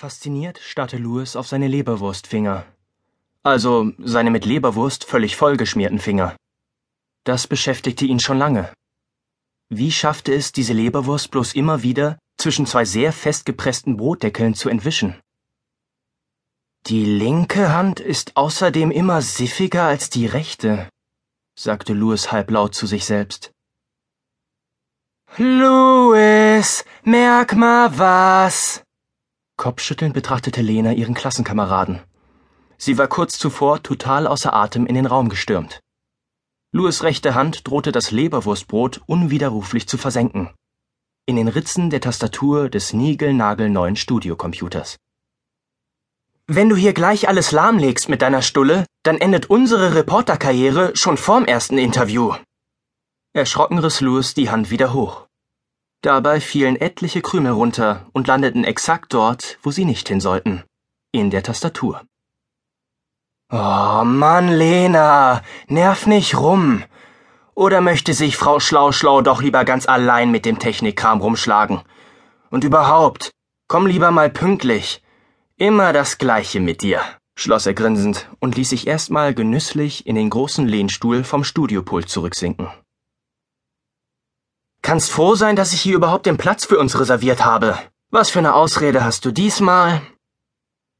Fasziniert 0.00 0.58
starrte 0.60 0.96
Louis 0.96 1.36
auf 1.36 1.46
seine 1.46 1.68
Leberwurstfinger. 1.68 2.64
Also 3.42 3.92
seine 3.98 4.30
mit 4.30 4.46
Leberwurst 4.46 5.04
völlig 5.04 5.36
vollgeschmierten 5.36 5.98
Finger. 5.98 6.36
Das 7.24 7.46
beschäftigte 7.46 8.06
ihn 8.06 8.18
schon 8.18 8.38
lange. 8.38 8.72
Wie 9.68 9.92
schaffte 9.92 10.32
es 10.32 10.52
diese 10.52 10.72
Leberwurst 10.72 11.30
bloß 11.30 11.52
immer 11.52 11.82
wieder, 11.82 12.18
zwischen 12.38 12.64
zwei 12.64 12.86
sehr 12.86 13.12
festgepressten 13.12 13.98
Brotdeckeln 13.98 14.54
zu 14.54 14.70
entwischen? 14.70 15.20
Die 16.86 17.04
linke 17.04 17.70
Hand 17.70 18.00
ist 18.00 18.38
außerdem 18.38 18.90
immer 18.90 19.20
siffiger 19.20 19.84
als 19.84 20.08
die 20.08 20.24
rechte, 20.24 20.88
sagte 21.58 21.92
Louis 21.92 22.32
halblaut 22.32 22.74
zu 22.74 22.86
sich 22.86 23.04
selbst. 23.04 23.52
Louis, 25.36 26.86
merk 27.04 27.54
mal 27.54 27.98
was! 27.98 28.82
Kopfschüttelnd 29.60 30.14
betrachtete 30.14 30.62
Lena 30.62 30.94
ihren 30.94 31.12
Klassenkameraden. 31.12 32.00
Sie 32.78 32.96
war 32.96 33.08
kurz 33.08 33.38
zuvor 33.38 33.82
total 33.82 34.26
außer 34.26 34.54
Atem 34.54 34.86
in 34.86 34.94
den 34.94 35.04
Raum 35.04 35.28
gestürmt. 35.28 35.80
Louis' 36.72 37.02
rechte 37.02 37.34
Hand 37.34 37.68
drohte 37.68 37.92
das 37.92 38.10
Leberwurstbrot 38.10 39.02
unwiderruflich 39.04 39.86
zu 39.86 39.98
versenken. 39.98 40.48
In 41.26 41.36
den 41.36 41.48
Ritzen 41.48 41.90
der 41.90 42.00
Tastatur 42.00 42.70
des 42.70 42.94
niegelnagelneuen 42.94 43.96
Studiocomputers. 43.96 44.96
Wenn 46.46 46.70
du 46.70 46.76
hier 46.76 46.94
gleich 46.94 47.28
alles 47.28 47.52
lahmlegst 47.52 48.08
mit 48.08 48.22
deiner 48.22 48.40
Stulle, 48.40 48.86
dann 49.02 49.18
endet 49.18 49.50
unsere 49.50 49.94
Reporterkarriere 49.94 50.96
schon 50.96 51.18
vorm 51.18 51.44
ersten 51.44 51.76
Interview. 51.76 52.34
Erschrocken 53.34 53.78
riss 53.78 54.00
Louis 54.00 54.32
die 54.32 54.48
Hand 54.48 54.70
wieder 54.70 54.94
hoch. 54.94 55.26
Dabei 56.02 56.40
fielen 56.40 56.76
etliche 56.76 57.20
Krümel 57.20 57.52
runter 57.52 58.06
und 58.12 58.26
landeten 58.26 58.64
exakt 58.64 59.12
dort, 59.12 59.58
wo 59.62 59.70
sie 59.70 59.84
nicht 59.84 60.08
hin 60.08 60.20
sollten. 60.20 60.64
In 61.12 61.28
der 61.28 61.42
Tastatur. 61.42 62.02
Oh 63.52 64.02
Mann, 64.04 64.48
Lena, 64.48 65.42
nerv 65.68 66.06
nicht 66.06 66.38
rum. 66.38 66.84
Oder 67.54 67.82
möchte 67.82 68.14
sich 68.14 68.38
Frau 68.38 68.60
Schlauschlau 68.60 69.20
doch 69.20 69.42
lieber 69.42 69.66
ganz 69.66 69.86
allein 69.86 70.30
mit 70.30 70.46
dem 70.46 70.58
Technikkram 70.58 71.20
rumschlagen? 71.20 71.82
Und 72.48 72.64
überhaupt, 72.64 73.32
komm 73.68 73.86
lieber 73.86 74.10
mal 74.10 74.30
pünktlich. 74.30 75.02
Immer 75.58 75.92
das 75.92 76.16
Gleiche 76.16 76.60
mit 76.60 76.80
dir, 76.80 77.02
schloss 77.34 77.66
er 77.66 77.74
grinsend 77.74 78.30
und 78.38 78.56
ließ 78.56 78.70
sich 78.70 78.86
erstmal 78.86 79.34
genüsslich 79.34 80.06
in 80.06 80.14
den 80.14 80.30
großen 80.30 80.66
Lehnstuhl 80.66 81.24
vom 81.24 81.44
Studiopult 81.44 82.08
zurücksinken. 82.08 82.70
Kannst 84.82 85.10
froh 85.10 85.34
sein, 85.34 85.56
dass 85.56 85.72
ich 85.72 85.80
hier 85.80 85.96
überhaupt 85.96 86.26
den 86.26 86.36
Platz 86.36 86.64
für 86.64 86.78
uns 86.78 86.98
reserviert 86.98 87.44
habe. 87.44 87.78
Was 88.10 88.30
für 88.30 88.38
eine 88.38 88.54
Ausrede 88.54 89.04
hast 89.04 89.24
du 89.24 89.30
diesmal? 89.30 90.02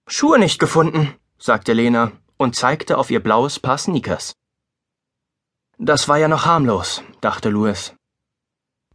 Schuhe 0.07 0.39
nicht 0.39 0.59
gefunden, 0.59 1.15
sagte 1.39 1.73
Lena 1.73 2.13
und 2.37 2.57
zeigte 2.57 2.99
auf 2.99 3.11
ihr 3.11 3.21
blaues 3.21 3.59
Paar 3.59 3.79
Sneakers. 3.79 4.35
Das 5.79 6.09
war 6.09 6.19
ja 6.19 6.29
noch 6.29 6.45
harmlos, 6.45 7.03
dachte 7.21 7.49
Louis. 7.49 7.95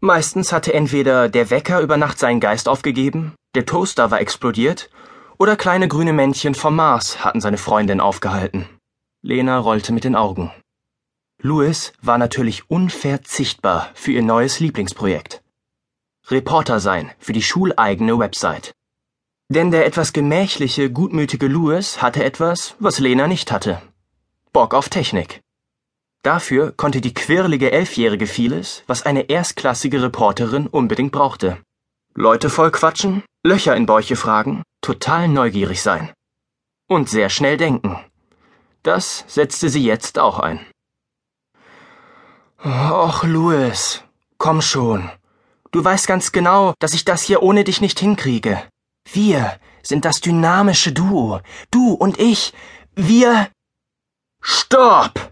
Meistens 0.02 0.52
hatte 0.52 0.74
entweder 0.74 1.30
der 1.30 1.50
Wecker 1.50 1.82
über 1.82 1.98
Nacht 1.98 2.20
seinen 2.20 2.40
Geist 2.40 2.70
aufgegeben, 2.70 3.34
der 3.56 3.66
Toaster 3.66 4.12
war 4.12 4.22
explodiert, 4.22 4.90
oder 5.38 5.56
kleine 5.56 5.88
grüne 5.88 6.14
Männchen 6.14 6.54
vom 6.56 6.76
Mars 6.76 7.24
hatten 7.24 7.42
seine 7.42 7.58
Freundin 7.58 8.00
aufgehalten. 8.00 8.70
Lena 9.22 9.58
rollte 9.58 9.94
mit 9.94 10.04
den 10.04 10.16
Augen. 10.16 10.52
Louis 11.46 11.94
war 12.02 12.18
natürlich 12.18 12.72
unverzichtbar 12.72 13.92
für 13.94 14.12
ihr 14.14 14.24
neues 14.24 14.60
Lieblingsprojekt. 14.60 15.44
Reporter 16.30 16.80
sein 16.80 17.12
für 17.20 17.34
die 17.34 17.44
schuleigene 17.44 18.18
Website. 18.18 18.74
Denn 19.50 19.70
der 19.70 19.86
etwas 19.86 20.12
gemächliche, 20.12 20.90
gutmütige 20.90 21.46
Louis 21.46 22.02
hatte 22.02 22.24
etwas, 22.24 22.76
was 22.80 22.98
Lena 22.98 23.28
nicht 23.28 23.52
hatte. 23.52 23.80
Bock 24.54 24.74
auf 24.74 24.90
Technik. 24.90 25.42
Dafür 26.24 26.72
konnte 26.72 27.00
die 27.00 27.14
quirlige 27.14 27.72
Elfjährige 27.72 28.26
vieles, 28.26 28.82
was 28.88 29.06
eine 29.06 29.30
erstklassige 29.30 30.02
Reporterin 30.02 30.66
unbedingt 30.66 31.12
brauchte. 31.12 31.60
Leute 32.16 32.50
vollquatschen, 32.50 33.22
Löcher 33.44 33.76
in 33.76 33.86
Bäuche 33.86 34.16
fragen, 34.16 34.64
total 34.82 35.28
neugierig 35.28 35.84
sein. 35.84 36.12
Und 36.88 37.08
sehr 37.08 37.30
schnell 37.30 37.58
denken. 37.58 38.00
Das 38.82 39.26
setzte 39.28 39.70
sie 39.70 39.86
jetzt 39.86 40.18
auch 40.18 40.40
ein. 40.40 40.66
Och, 42.68 43.24
Louis, 43.24 44.02
komm 44.40 44.60
schon. 44.60 45.12
Du 45.70 45.86
weißt 45.86 46.08
ganz 46.08 46.32
genau, 46.32 46.74
dass 46.80 46.96
ich 46.96 47.06
das 47.06 47.22
hier 47.22 47.44
ohne 47.44 47.64
dich 47.64 47.80
nicht 47.80 48.00
hinkriege. 48.00 48.60
Wir 49.14 49.60
sind 49.84 50.04
das 50.04 50.20
dynamische 50.20 50.92
Duo. 50.92 51.42
Du 51.70 51.94
und 51.94 52.20
ich. 52.20 52.54
Wir. 52.96 53.50
Stopp! 54.42 55.32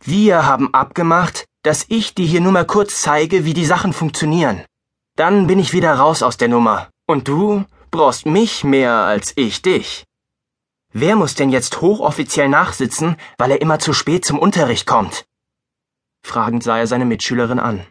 Wir 0.00 0.46
haben 0.46 0.72
abgemacht, 0.72 1.46
dass 1.64 1.84
ich 1.88 2.14
dir 2.14 2.26
hier 2.26 2.40
nur 2.40 2.52
mal 2.52 2.64
kurz 2.64 3.02
zeige, 3.02 3.44
wie 3.44 3.54
die 3.54 3.66
Sachen 3.66 3.92
funktionieren. 3.92 4.64
Dann 5.16 5.48
bin 5.48 5.58
ich 5.58 5.72
wieder 5.72 5.94
raus 5.94 6.22
aus 6.22 6.36
der 6.36 6.46
Nummer. 6.46 6.90
Und 7.08 7.26
du 7.26 7.64
brauchst 7.90 8.24
mich 8.24 8.62
mehr 8.62 8.92
als 8.92 9.32
ich 9.34 9.62
dich. 9.62 10.04
Wer 10.92 11.16
muss 11.16 11.34
denn 11.34 11.50
jetzt 11.50 11.80
hochoffiziell 11.80 12.48
nachsitzen, 12.48 13.16
weil 13.36 13.50
er 13.50 13.60
immer 13.60 13.80
zu 13.80 13.92
spät 13.92 14.24
zum 14.24 14.38
Unterricht 14.38 14.86
kommt? 14.86 15.24
Fragend 16.22 16.62
sah 16.62 16.78
er 16.78 16.86
seine 16.86 17.04
Mitschülerin 17.04 17.58
an. 17.58 17.86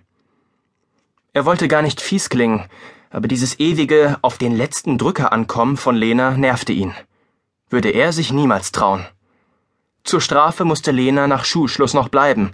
Er 1.33 1.45
wollte 1.45 1.67
gar 1.67 1.81
nicht 1.81 2.01
fies 2.01 2.29
klingen, 2.29 2.67
aber 3.09 3.27
dieses 3.27 3.59
ewige 3.59 4.17
auf 4.21 4.37
den 4.37 4.55
letzten 4.55 4.97
Drücker 4.97 5.31
ankommen 5.31 5.77
von 5.77 5.95
Lena 5.95 6.31
nervte 6.31 6.73
ihn. 6.73 6.93
Würde 7.69 7.89
er 7.89 8.13
sich 8.13 8.31
niemals 8.31 8.71
trauen. 8.71 9.05
Zur 10.03 10.21
Strafe 10.21 10.65
musste 10.65 10.91
Lena 10.91 11.27
nach 11.27 11.45
Schulschluss 11.45 11.93
noch 11.93 12.09
bleiben, 12.09 12.53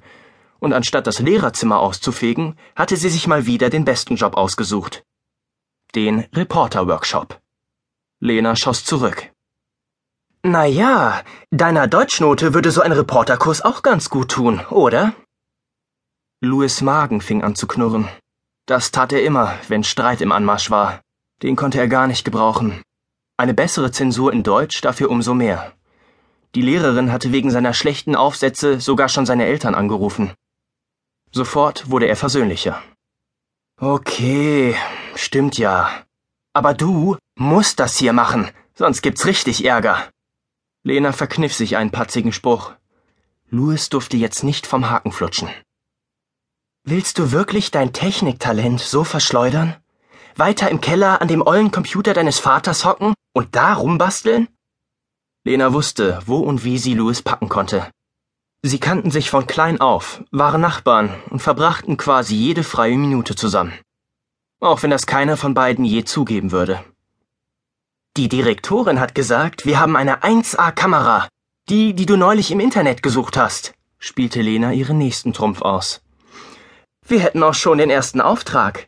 und 0.59 0.73
anstatt 0.73 1.07
das 1.07 1.19
Lehrerzimmer 1.19 1.79
auszufegen, 1.79 2.55
hatte 2.75 2.95
sie 2.95 3.09
sich 3.09 3.27
mal 3.27 3.45
wieder 3.45 3.69
den 3.69 3.83
besten 3.83 4.15
Job 4.15 4.37
ausgesucht. 4.37 5.03
Den 5.95 6.25
Reporter-Workshop. 6.33 7.39
Lena 8.19 8.55
schoss 8.55 8.85
zurück. 8.85 9.31
Na 10.43 10.65
ja, 10.65 11.21
deiner 11.49 11.87
Deutschnote 11.87 12.53
würde 12.53 12.71
so 12.71 12.81
ein 12.81 12.91
Reporterkurs 12.91 13.61
auch 13.63 13.81
ganz 13.81 14.09
gut 14.09 14.29
tun, 14.29 14.61
oder? 14.69 15.13
Louis 16.43 16.81
Magen 16.81 17.21
fing 17.21 17.43
an 17.43 17.53
zu 17.53 17.67
knurren. 17.67 18.09
Das 18.65 18.89
tat 18.89 19.13
er 19.13 19.23
immer, 19.23 19.59
wenn 19.67 19.83
Streit 19.83 20.21
im 20.21 20.31
Anmarsch 20.31 20.71
war. 20.71 21.01
Den 21.43 21.55
konnte 21.55 21.77
er 21.77 21.87
gar 21.87 22.07
nicht 22.07 22.25
gebrauchen. 22.25 22.81
Eine 23.37 23.53
bessere 23.53 23.91
Zensur 23.91 24.33
in 24.33 24.41
Deutsch 24.41 24.81
dafür 24.81 25.11
umso 25.11 25.35
mehr. 25.35 25.73
Die 26.55 26.63
Lehrerin 26.63 27.11
hatte 27.11 27.31
wegen 27.31 27.51
seiner 27.51 27.75
schlechten 27.75 28.15
Aufsätze 28.15 28.79
sogar 28.79 29.07
schon 29.07 29.27
seine 29.27 29.45
Eltern 29.45 29.75
angerufen. 29.75 30.33
Sofort 31.31 31.91
wurde 31.91 32.07
er 32.07 32.15
versöhnlicher. 32.15 32.81
Okay, 33.79 34.75
stimmt 35.13 35.59
ja. 35.59 35.91
Aber 36.53 36.73
du 36.73 37.17
musst 37.35 37.79
das 37.79 37.97
hier 37.97 38.13
machen, 38.13 38.49
sonst 38.73 39.03
gibt's 39.03 39.27
richtig 39.27 39.63
Ärger. 39.63 40.09
Lena 40.81 41.11
verkniff 41.11 41.53
sich 41.53 41.77
einen 41.77 41.91
patzigen 41.91 42.33
Spruch. 42.33 42.73
Louis 43.49 43.89
durfte 43.89 44.17
jetzt 44.17 44.43
nicht 44.43 44.65
vom 44.65 44.89
Haken 44.89 45.11
flutschen. 45.11 45.49
Willst 46.83 47.19
du 47.19 47.31
wirklich 47.31 47.69
dein 47.69 47.93
Techniktalent 47.93 48.79
so 48.79 49.03
verschleudern? 49.03 49.75
Weiter 50.35 50.71
im 50.71 50.81
Keller 50.81 51.21
an 51.21 51.27
dem 51.27 51.45
ollen 51.45 51.69
Computer 51.69 52.15
deines 52.15 52.39
Vaters 52.39 52.85
hocken 52.85 53.13
und 53.33 53.55
da 53.55 53.73
rumbasteln? 53.73 54.47
Lena 55.43 55.73
wusste, 55.73 56.19
wo 56.25 56.39
und 56.39 56.63
wie 56.63 56.79
sie 56.79 56.95
Louis 56.95 57.21
packen 57.21 57.49
konnte. 57.49 57.91
Sie 58.63 58.79
kannten 58.79 59.11
sich 59.11 59.29
von 59.29 59.45
klein 59.45 59.79
auf, 59.79 60.23
waren 60.31 60.61
Nachbarn 60.61 61.13
und 61.29 61.39
verbrachten 61.39 61.97
quasi 61.97 62.33
jede 62.33 62.63
freie 62.63 62.97
Minute 62.97 63.35
zusammen. 63.35 63.73
Auch 64.59 64.81
wenn 64.81 64.89
das 64.89 65.05
keiner 65.05 65.37
von 65.37 65.53
beiden 65.53 65.85
je 65.85 66.03
zugeben 66.03 66.51
würde. 66.51 66.83
Die 68.17 68.27
Direktorin 68.27 68.99
hat 68.99 69.13
gesagt, 69.13 69.67
wir 69.67 69.79
haben 69.79 69.95
eine 69.95 70.23
1A-Kamera. 70.23 71.27
Die, 71.69 71.93
die 71.93 72.07
du 72.07 72.17
neulich 72.17 72.49
im 72.49 72.59
Internet 72.59 73.03
gesucht 73.03 73.37
hast, 73.37 73.73
spielte 73.99 74.41
Lena 74.41 74.73
ihren 74.73 74.97
nächsten 74.97 75.31
Trumpf 75.31 75.61
aus. 75.61 76.01
Wir 77.07 77.19
hätten 77.19 77.43
auch 77.43 77.53
schon 77.53 77.77
den 77.77 77.89
ersten 77.89 78.21
Auftrag. 78.21 78.87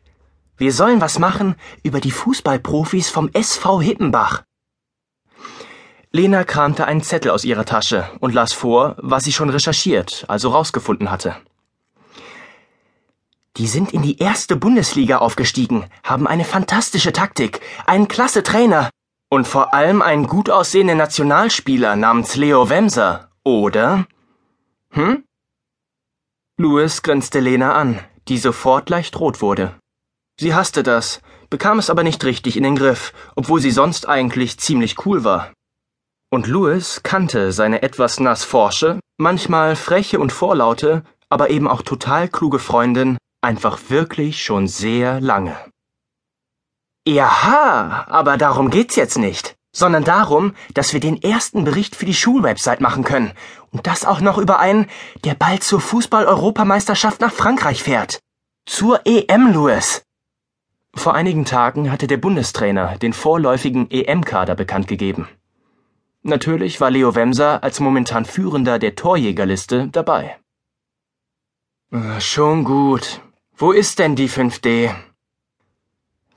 Wir 0.58 0.72
sollen 0.72 1.02
was 1.02 1.20
machen 1.20 1.56
über 1.84 2.00
die 2.00 2.12
Fußballprofis 2.12 3.10
vom 3.10 3.30
SV 3.34 3.82
Hippenbach. 3.82 4.44
Lena 6.12 6.44
kramte 6.44 6.86
einen 6.86 7.02
Zettel 7.02 7.32
aus 7.32 7.44
ihrer 7.44 7.66
Tasche 7.66 8.08
und 8.20 8.34
las 8.34 8.54
vor, 8.54 8.96
was 9.00 9.24
sie 9.24 9.34
schon 9.34 9.50
recherchiert, 9.50 10.26
also 10.28 10.50
rausgefunden 10.50 11.10
hatte. 11.10 11.36
Die 13.58 13.68
sind 13.68 13.94
in 13.94 14.04
die 14.04 14.20
erste 14.20 14.56
Bundesliga 14.56 15.18
aufgestiegen, 15.18 15.86
haben 16.04 16.28
eine 16.28 16.46
fantastische 16.46 17.14
Taktik, 17.14 17.62
einen 17.86 18.08
klasse 18.08 18.44
Trainer 18.44 18.90
und 19.30 19.48
vor 19.48 19.74
allem 19.74 20.02
einen 20.02 20.28
gut 20.28 20.50
aussehenden 20.50 20.98
Nationalspieler 20.98 21.96
namens 21.96 22.36
Leo 22.36 22.70
Wemser, 22.70 23.30
oder? 23.44 24.06
Hm? 24.92 25.24
Louis 26.58 27.02
grinste 27.02 27.40
Lena 27.40 27.74
an, 27.74 28.00
die 28.28 28.38
sofort 28.38 28.90
leicht 28.92 29.20
rot 29.20 29.42
wurde. 29.42 29.76
Sie 30.40 30.54
hasste 30.54 30.84
das, 30.84 31.20
bekam 31.50 31.80
es 31.80 31.90
aber 31.90 32.04
nicht 32.04 32.24
richtig 32.24 32.58
in 32.58 32.64
den 32.64 32.76
Griff, 32.76 33.12
obwohl 33.36 33.60
sie 33.60 33.72
sonst 33.72 34.08
eigentlich 34.08 34.60
ziemlich 34.60 35.04
cool 35.06 35.24
war. 35.24 35.52
Und 36.32 36.46
Louis 36.46 37.02
kannte 37.02 37.52
seine 37.52 37.82
etwas 37.82 38.20
nass 38.20 38.44
forsche, 38.44 39.00
manchmal 39.18 39.76
freche 39.76 40.20
und 40.20 40.32
vorlaute, 40.32 41.04
aber 41.28 41.50
eben 41.50 41.68
auch 41.68 41.82
total 41.82 42.30
kluge 42.30 42.60
Freundin 42.60 43.18
einfach 43.42 43.90
wirklich 43.90 44.44
schon 44.44 44.68
sehr 44.68 45.20
lange. 45.22 45.58
Ja, 47.08 48.06
aber 48.08 48.38
darum 48.38 48.70
geht's 48.70 48.96
jetzt 48.96 49.18
nicht 49.18 49.56
sondern 49.74 50.06
darum, 50.06 50.54
dass 50.74 50.94
wir 50.94 51.00
den 51.00 51.22
ersten 51.22 51.66
Bericht 51.66 51.96
für 51.96 52.06
die 52.06 52.14
Schulwebsite 52.14 52.82
machen 52.82 53.04
können. 53.04 53.34
Und 53.72 53.88
das 53.88 54.06
auch 54.06 54.22
noch 54.22 54.38
über 54.38 54.60
einen, 54.60 54.88
der 55.26 55.34
bald 55.34 55.64
zur 55.64 55.82
Fußball-Europameisterschaft 55.82 57.20
nach 57.20 57.34
Frankreich 57.34 57.84
fährt. 57.84 58.20
Zur 58.66 59.02
EM, 59.06 59.52
Louis. 59.52 60.04
Vor 60.96 61.16
einigen 61.16 61.44
Tagen 61.44 61.92
hatte 61.92 62.08
der 62.08 62.18
Bundestrainer 62.18 62.98
den 63.00 63.14
vorläufigen 63.14 63.90
EM-Kader 63.90 64.56
bekannt 64.56 64.88
gegeben. 64.88 65.28
Natürlich 66.22 66.80
war 66.80 66.92
Leo 66.92 67.16
Wemser 67.16 67.64
als 67.64 67.80
momentan 67.80 68.26
Führender 68.26 68.80
der 68.80 68.96
Torjägerliste 68.96 69.90
dabei. 69.92 70.38
Ah, 71.92 72.22
schon 72.22 72.64
gut. 72.64 73.22
Wo 73.58 73.72
ist 73.72 74.00
denn 74.00 74.16
die 74.16 74.30
5D? 74.30 74.96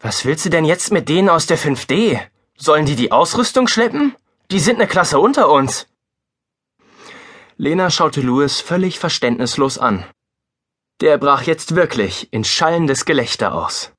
Was 0.01 0.25
willst 0.25 0.45
du 0.45 0.51
denn 0.51 0.65
jetzt 0.65 0.91
mit 0.91 1.09
denen 1.09 1.29
aus 1.29 1.47
der 1.47 1.59
5D? 1.59 2.21
Sollen 2.57 2.87
die 2.87 2.97
die 2.97 3.13
Ausrüstung 3.13 3.69
schleppen? 3.69 4.15
Die 4.51 4.61
sind 4.61 4.79
ne 4.79 4.87
Klasse 4.87 5.19
unter 5.19 5.51
uns. 5.51 5.87
Lena 7.59 7.91
schaute 7.91 8.21
Louis 8.21 8.61
völlig 8.61 8.99
verständnislos 8.99 9.79
an. 9.79 10.05
Der 11.01 11.19
brach 11.19 11.43
jetzt 11.43 11.75
wirklich 11.75 12.33
in 12.33 12.45
schallendes 12.45 13.05
Gelächter 13.05 13.55
aus. 13.55 13.93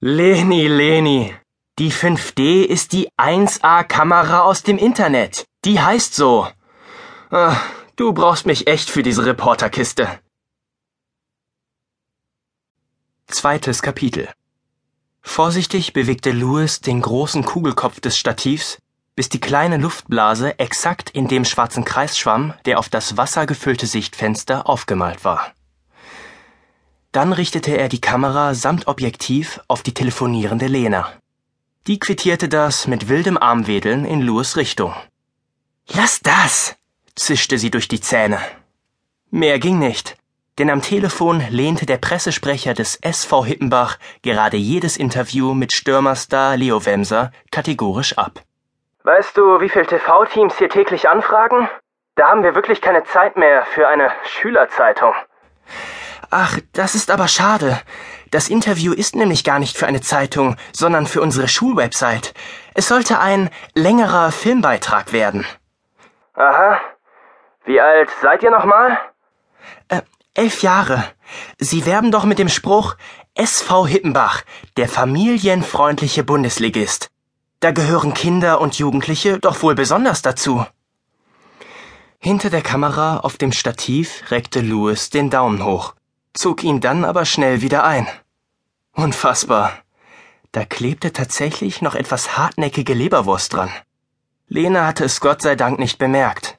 Leni, 0.00 0.66
Leni, 0.68 1.34
die 1.78 1.92
5D 1.92 2.62
ist 2.64 2.92
die 2.92 3.08
1A-Kamera 3.18 4.40
aus 4.42 4.62
dem 4.62 4.78
Internet. 4.78 5.44
Die 5.64 5.80
heißt 5.80 6.14
so. 6.14 6.48
Ach, 7.30 7.60
du 7.96 8.12
brauchst 8.12 8.46
mich 8.46 8.66
echt 8.66 8.90
für 8.90 9.02
diese 9.02 9.26
Reporterkiste. 9.26 10.20
Zweites 13.26 13.82
Kapitel 13.82 14.28
Vorsichtig 15.24 15.92
bewegte 15.92 16.30
Louis 16.30 16.80
den 16.80 17.00
großen 17.00 17.44
Kugelkopf 17.44 17.98
des 17.98 18.16
Stativs, 18.16 18.78
bis 19.16 19.28
die 19.28 19.40
kleine 19.40 19.78
Luftblase 19.78 20.60
exakt 20.60 21.10
in 21.10 21.26
dem 21.26 21.44
schwarzen 21.44 21.84
Kreis 21.84 22.16
schwamm, 22.16 22.54
der 22.66 22.78
auf 22.78 22.88
das 22.88 23.16
wassergefüllte 23.16 23.86
Sichtfenster 23.86 24.68
aufgemalt 24.68 25.24
war. 25.24 25.52
Dann 27.10 27.32
richtete 27.32 27.76
er 27.76 27.88
die 27.88 28.00
Kamera 28.00 28.54
samt 28.54 28.86
Objektiv 28.86 29.60
auf 29.66 29.82
die 29.82 29.94
telefonierende 29.94 30.66
Lena. 30.68 31.12
Die 31.88 31.98
quittierte 31.98 32.48
das 32.48 32.86
mit 32.86 33.08
wildem 33.08 33.36
Armwedeln 33.38 34.04
in 34.04 34.20
Louis 34.20 34.56
Richtung. 34.56 34.94
Lass 35.88 36.20
das! 36.20 36.76
zischte 37.16 37.58
sie 37.58 37.70
durch 37.70 37.88
die 37.88 38.00
Zähne. 38.00 38.38
Mehr 39.30 39.58
ging 39.58 39.78
nicht 39.78 40.16
denn 40.58 40.70
am 40.70 40.82
Telefon 40.82 41.42
lehnte 41.50 41.86
der 41.86 41.98
Pressesprecher 41.98 42.74
des 42.74 42.96
SV 42.96 43.44
Hippenbach 43.44 43.98
gerade 44.22 44.56
jedes 44.56 44.96
Interview 44.96 45.54
mit 45.54 45.72
Stürmerstar 45.72 46.56
Leo 46.56 46.84
Wemser 46.86 47.32
kategorisch 47.50 48.16
ab. 48.18 48.40
Weißt 49.02 49.36
du, 49.36 49.60
wie 49.60 49.68
viel 49.68 49.84
TV-Teams 49.84 50.56
hier 50.56 50.70
täglich 50.70 51.08
anfragen? 51.08 51.68
Da 52.14 52.28
haben 52.28 52.42
wir 52.42 52.54
wirklich 52.54 52.80
keine 52.80 53.04
Zeit 53.04 53.36
mehr 53.36 53.64
für 53.66 53.88
eine 53.88 54.10
Schülerzeitung. 54.24 55.12
Ach, 56.30 56.58
das 56.72 56.94
ist 56.94 57.10
aber 57.10 57.28
schade. 57.28 57.80
Das 58.30 58.48
Interview 58.48 58.92
ist 58.92 59.14
nämlich 59.14 59.44
gar 59.44 59.58
nicht 59.58 59.76
für 59.76 59.86
eine 59.86 60.00
Zeitung, 60.00 60.56
sondern 60.72 61.06
für 61.06 61.20
unsere 61.20 61.48
Schulwebsite. 61.48 62.32
Es 62.74 62.88
sollte 62.88 63.18
ein 63.18 63.50
längerer 63.74 64.32
Filmbeitrag 64.32 65.12
werden. 65.12 65.44
Aha. 66.34 66.80
Wie 67.64 67.80
alt 67.80 68.10
seid 68.22 68.42
ihr 68.42 68.50
nochmal? 68.50 68.98
Äh, 69.88 70.00
Elf 70.36 70.62
Jahre. 70.62 71.04
Sie 71.58 71.86
werben 71.86 72.10
doch 72.10 72.24
mit 72.24 72.40
dem 72.40 72.48
Spruch 72.48 72.96
SV 73.34 73.86
Hippenbach, 73.86 74.42
der 74.76 74.88
familienfreundliche 74.88 76.24
Bundesligist. 76.24 77.12
Da 77.60 77.70
gehören 77.70 78.14
Kinder 78.14 78.60
und 78.60 78.76
Jugendliche 78.76 79.38
doch 79.38 79.62
wohl 79.62 79.76
besonders 79.76 80.22
dazu. 80.22 80.66
Hinter 82.18 82.50
der 82.50 82.62
Kamera 82.62 83.18
auf 83.18 83.36
dem 83.36 83.52
Stativ 83.52 84.24
reckte 84.32 84.60
Louis 84.60 85.08
den 85.10 85.30
Daumen 85.30 85.64
hoch, 85.64 85.94
zog 86.32 86.64
ihn 86.64 86.80
dann 86.80 87.04
aber 87.04 87.26
schnell 87.26 87.60
wieder 87.60 87.84
ein. 87.84 88.08
Unfassbar. 88.92 89.72
Da 90.50 90.64
klebte 90.64 91.12
tatsächlich 91.12 91.80
noch 91.80 91.94
etwas 91.94 92.36
hartnäckige 92.36 92.94
Leberwurst 92.94 93.52
dran. 93.52 93.70
Lena 94.48 94.86
hatte 94.86 95.04
es 95.04 95.20
Gott 95.20 95.42
sei 95.42 95.54
Dank 95.54 95.78
nicht 95.78 95.98
bemerkt. 95.98 96.53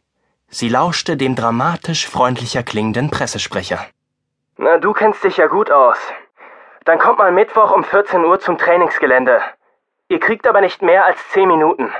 Sie 0.57 0.69
lauschte 0.69 1.18
dem 1.18 1.36
dramatisch 1.36 2.07
freundlicher 2.07 2.63
klingenden 2.63 3.12
Pressesprecher. 3.12 3.86
Na, 4.56 4.78
du 4.78 4.94
kennst 4.94 5.22
dich 5.25 5.36
ja 5.36 5.48
gut 5.48 5.69
aus. 5.69 5.98
Dann 6.86 6.98
kommt 6.98 7.18
mal 7.18 7.34
Mittwoch 7.34 7.72
um 7.72 7.84
14 7.84 8.24
Uhr 8.24 8.40
zum 8.40 8.57
Trainingsgelände. 8.57 9.42
Ihr 10.07 10.22
kriegt 10.22 10.48
aber 10.48 10.62
nicht 10.62 10.81
mehr 10.81 11.06
als 11.06 11.18
10 11.34 11.50
Minuten. 11.50 11.92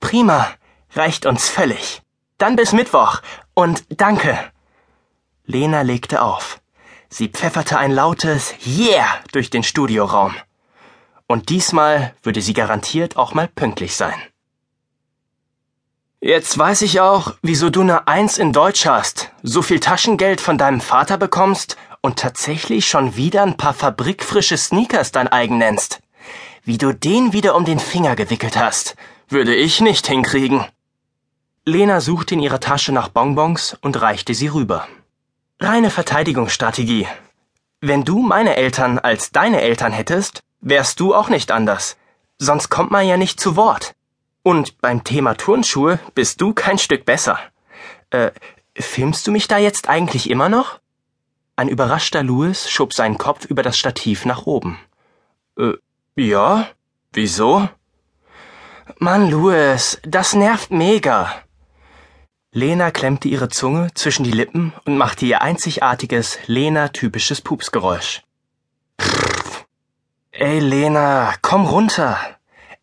Prima, 0.00 0.48
reicht 0.96 1.24
uns 1.24 1.48
völlig. 1.48 2.02
Dann 2.36 2.56
bis 2.56 2.72
Mittwoch 2.72 3.20
und 3.54 3.84
danke. 3.90 4.36
Lena 5.44 5.82
legte 5.82 6.22
auf. 6.22 6.58
Sie 7.08 7.28
pfefferte 7.28 7.78
ein 7.78 7.92
lautes 7.92 8.56
Yeah 8.66 9.06
durch 9.30 9.50
den 9.50 9.62
Studioraum. 9.62 10.34
Und 11.28 11.48
diesmal 11.50 12.12
würde 12.24 12.40
sie 12.42 12.54
garantiert 12.54 13.16
auch 13.16 13.34
mal 13.34 13.46
pünktlich 13.46 13.94
sein. 13.94 14.20
Jetzt 16.26 16.58
weiß 16.58 16.82
ich 16.82 17.00
auch, 17.00 17.34
wieso 17.42 17.70
du 17.70 17.84
ne 17.84 18.08
Eins 18.08 18.36
in 18.36 18.52
Deutsch 18.52 18.84
hast, 18.84 19.30
so 19.44 19.62
viel 19.62 19.78
Taschengeld 19.78 20.40
von 20.40 20.58
deinem 20.58 20.80
Vater 20.80 21.18
bekommst 21.18 21.76
und 22.00 22.18
tatsächlich 22.18 22.88
schon 22.88 23.14
wieder 23.14 23.44
ein 23.44 23.56
paar 23.56 23.74
fabrikfrische 23.74 24.56
Sneakers 24.56 25.12
dein 25.12 25.28
eigen 25.28 25.58
nennst. 25.58 26.00
Wie 26.64 26.78
du 26.78 26.92
den 26.92 27.32
wieder 27.32 27.54
um 27.54 27.64
den 27.64 27.78
Finger 27.78 28.16
gewickelt 28.16 28.56
hast, 28.56 28.96
würde 29.28 29.54
ich 29.54 29.80
nicht 29.80 30.08
hinkriegen. 30.08 30.64
Lena 31.64 32.00
suchte 32.00 32.34
in 32.34 32.40
ihrer 32.40 32.58
Tasche 32.58 32.90
nach 32.90 33.06
Bonbons 33.06 33.76
und 33.80 34.00
reichte 34.00 34.34
sie 34.34 34.48
rüber. 34.48 34.88
Reine 35.60 35.90
Verteidigungsstrategie. 35.90 37.06
Wenn 37.80 38.02
du 38.02 38.18
meine 38.18 38.56
Eltern 38.56 38.98
als 38.98 39.30
deine 39.30 39.60
Eltern 39.60 39.92
hättest, 39.92 40.42
wärst 40.60 40.98
du 40.98 41.14
auch 41.14 41.28
nicht 41.28 41.52
anders. 41.52 41.96
Sonst 42.36 42.68
kommt 42.68 42.90
man 42.90 43.06
ja 43.06 43.16
nicht 43.16 43.38
zu 43.38 43.54
Wort. 43.54 43.95
Und 44.46 44.80
beim 44.80 45.02
Thema 45.02 45.34
Turnschuhe 45.34 45.98
bist 46.14 46.40
du 46.40 46.54
kein 46.54 46.78
Stück 46.78 47.04
besser. 47.04 47.36
Äh, 48.10 48.30
filmst 48.76 49.26
du 49.26 49.32
mich 49.32 49.48
da 49.48 49.58
jetzt 49.58 49.88
eigentlich 49.88 50.30
immer 50.30 50.48
noch? 50.48 50.78
Ein 51.56 51.66
überraschter 51.66 52.22
Louis 52.22 52.70
schob 52.70 52.94
seinen 52.94 53.18
Kopf 53.18 53.46
über 53.46 53.64
das 53.64 53.76
Stativ 53.76 54.24
nach 54.24 54.46
oben. 54.46 54.78
Äh, 55.58 55.72
ja? 56.14 56.68
Wieso? 57.12 57.68
Mann, 59.00 59.28
Louis, 59.32 60.00
das 60.02 60.34
nervt 60.34 60.70
mega. 60.70 61.42
Lena 62.52 62.92
klemmte 62.92 63.26
ihre 63.26 63.48
Zunge 63.48 63.88
zwischen 63.94 64.22
die 64.22 64.30
Lippen 64.30 64.72
und 64.84 64.96
machte 64.96 65.26
ihr 65.26 65.42
einzigartiges 65.42 66.38
Lena-typisches 66.46 67.40
Pupsgeräusch. 67.40 68.22
Ey, 70.30 70.60
Lena, 70.60 71.34
komm 71.42 71.66
runter. 71.66 72.16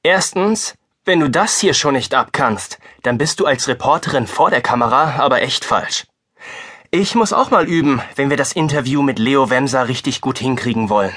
Erstens, 0.04 0.76
wenn 1.06 1.20
du 1.20 1.30
das 1.30 1.60
hier 1.60 1.74
schon 1.74 1.96
nicht 1.96 2.14
abkannst, 2.14 2.80
dann 3.02 3.18
bist 3.18 3.42
du 3.42 3.46
als 3.46 3.68
Reporterin 3.68 4.26
vor 4.26 4.50
der 4.50 4.62
Kamera 4.62 5.16
aber 5.18 5.42
echt 5.42 5.66
falsch. 5.66 6.08
Ich 6.92 7.14
muss 7.14 7.34
auch 7.34 7.52
mal 7.52 7.68
üben, 7.68 8.02
wenn 8.16 8.30
wir 8.30 8.38
das 8.38 8.54
Interview 8.54 9.02
mit 9.02 9.20
Leo 9.20 9.50
Wemser 9.50 9.90
richtig 9.90 10.22
gut 10.22 10.40
hinkriegen 10.40 10.90
wollen. 10.90 11.14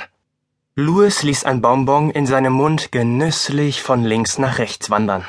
Louis 0.75 1.23
ließ 1.23 1.45
ein 1.45 1.63
Bonbon 1.63 2.11
in 2.11 2.27
seinem 2.27 2.53
Mund 2.53 2.91
genüsslich 2.91 3.81
von 3.81 4.03
links 4.03 4.39
nach 4.39 4.59
rechts 4.59 4.91
wandern. 4.91 5.25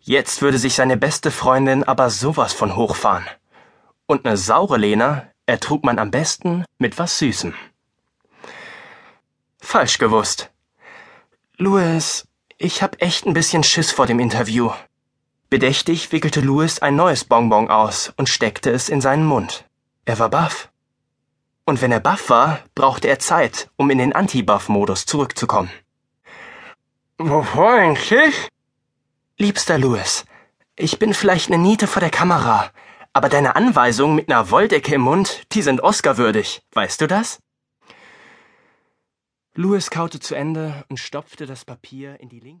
Jetzt 0.00 0.42
würde 0.42 0.58
sich 0.58 0.74
seine 0.74 0.96
beste 0.96 1.30
Freundin 1.30 1.84
aber 1.84 2.10
sowas 2.10 2.52
von 2.52 2.74
hochfahren. 2.74 3.24
Und 4.06 4.24
ne 4.24 4.36
saure 4.36 4.78
Lena 4.78 5.28
ertrug 5.46 5.84
man 5.84 6.00
am 6.00 6.10
besten 6.10 6.64
mit 6.78 6.98
was 6.98 7.18
Süßem. 7.18 7.54
Falsch 9.60 9.98
gewusst. 9.98 10.50
Louis, 11.58 12.26
ich 12.62 12.82
hab 12.82 13.00
echt 13.00 13.24
ein 13.24 13.32
bisschen 13.32 13.62
Schiss 13.62 13.90
vor 13.90 14.04
dem 14.04 14.20
Interview. 14.20 14.70
Bedächtig 15.48 16.12
wickelte 16.12 16.42
Louis 16.42 16.78
ein 16.80 16.94
neues 16.94 17.24
Bonbon 17.24 17.70
aus 17.70 18.12
und 18.18 18.28
steckte 18.28 18.70
es 18.70 18.90
in 18.90 19.00
seinen 19.00 19.24
Mund. 19.24 19.64
Er 20.04 20.18
war 20.18 20.28
baff. 20.28 20.68
Und 21.64 21.80
wenn 21.80 21.90
er 21.90 22.00
baff 22.00 22.28
war, 22.28 22.58
brauchte 22.74 23.08
er 23.08 23.18
Zeit, 23.18 23.70
um 23.76 23.88
in 23.88 23.96
den 23.96 24.12
Anti-Buff-Modus 24.12 25.06
zurückzukommen. 25.06 25.70
Wovor 27.16 27.72
eigentlich? 27.72 28.48
Liebster 29.38 29.78
Louis, 29.78 30.26
ich 30.76 30.98
bin 30.98 31.14
vielleicht 31.14 31.50
eine 31.50 31.56
Niete 31.56 31.86
vor 31.86 32.00
der 32.00 32.10
Kamera, 32.10 32.68
aber 33.14 33.30
deine 33.30 33.56
Anweisungen 33.56 34.16
mit 34.16 34.28
ner 34.28 34.50
Wolldecke 34.50 34.96
im 34.96 35.00
Mund, 35.00 35.44
die 35.52 35.62
sind 35.62 35.82
Oscar-würdig, 35.82 36.60
weißt 36.74 37.00
du 37.00 37.06
das? 37.06 37.38
Kaute 39.90 40.20
zu 40.20 40.36
Ende 40.36 40.84
und 40.88 41.00
stopfte 41.00 41.44
das 41.44 41.64
Papier 41.64 42.20
in 42.20 42.28
die 42.28 42.38
linke 42.38 42.50